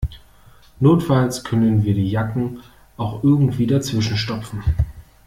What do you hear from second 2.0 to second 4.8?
Jacken auch irgendwie dazwischen stopfen.